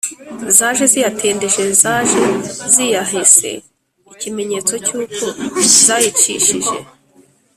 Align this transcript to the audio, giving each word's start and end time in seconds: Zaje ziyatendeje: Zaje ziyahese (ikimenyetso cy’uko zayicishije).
Zaje 0.57 0.85
ziyatendeje: 0.93 1.63
Zaje 1.81 2.19
ziyahese 2.73 3.49
(ikimenyetso 4.13 4.73
cy’uko 4.85 5.23
zayicishije). 5.85 6.69